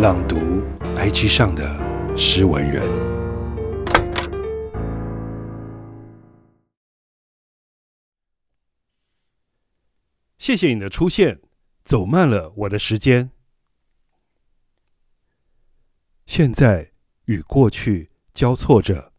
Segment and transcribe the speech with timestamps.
[0.00, 0.36] 朗读
[0.96, 2.82] IG 上的诗文人。
[10.38, 11.42] 谢谢你的出现，
[11.82, 13.30] 走慢了我的时间。
[16.24, 16.92] 现在
[17.26, 19.12] 与过去交错着，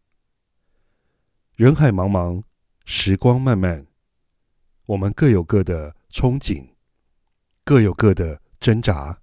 [1.54, 2.42] 人海茫茫，
[2.84, 3.86] 时光漫漫，
[4.86, 6.70] 我们各有各的憧憬，
[7.62, 9.21] 各有各的挣扎。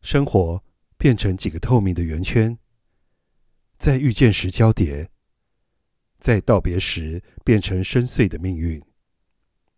[0.00, 0.64] 生活
[0.96, 2.58] 变成几个透明的圆圈，
[3.76, 5.10] 在遇见时交叠，
[6.18, 8.82] 在道别时变成深邃的命运，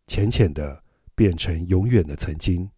[0.06, 2.70] 浅浅的变成永远的曾经。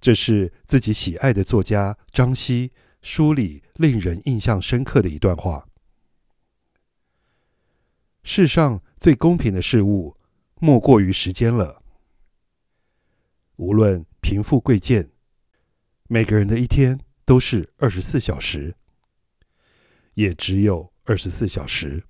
[0.00, 5.68] 这是自己喜爱的作家张希书里令人印象深刻的一段话：
[8.22, 10.16] 世上最公平的事物，
[10.58, 11.79] 莫过于时间了。
[13.60, 15.10] 无论贫富贵贱，
[16.08, 18.74] 每个人的一天都是二十四小时，
[20.14, 22.02] 也只有二十四小时。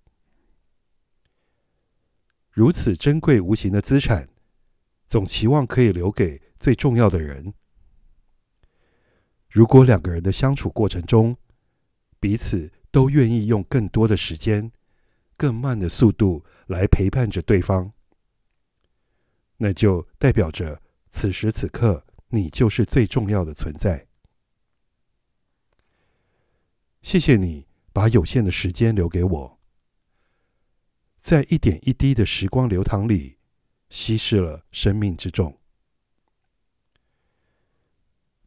[2.53, 4.29] 如此珍贵无形的资产，
[5.09, 7.53] 总期望可以留给最重要的人。
[9.49, 11.37] 如果两个人的相处过程中，
[12.21, 14.71] 彼此都愿意用更多的时间、
[15.37, 17.93] 更慢的速度来陪伴着对方，
[19.57, 20.81] 那就代表着。
[21.11, 24.07] 此时此刻，你就是最重要的存在。
[27.03, 29.61] 谢谢你把有限的时间留给我，
[31.19, 33.39] 在一点一滴的时光流淌里，
[33.89, 35.59] 稀释了生命之重。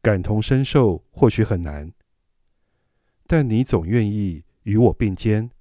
[0.01, 1.93] 感同身受或许很难，
[3.27, 5.51] 但你总愿意与我并肩，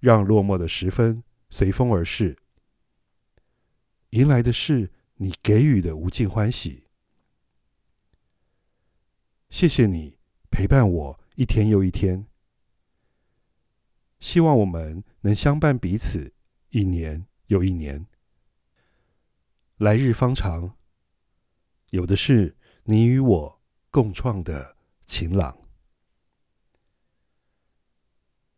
[0.00, 2.38] 让落寞的时分随风而逝，
[4.10, 4.90] 迎来的是。
[5.18, 6.88] 你给予的无尽欢喜，
[9.48, 10.18] 谢谢你
[10.50, 12.26] 陪伴我一天又一天。
[14.20, 16.34] 希望我们能相伴彼此
[16.70, 18.06] 一年又一年。
[19.76, 20.76] 来日方长，
[21.90, 24.76] 有的是你与我共创的
[25.06, 25.58] 晴朗。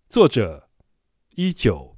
[0.08, 0.68] 作者：
[1.30, 1.97] 一九。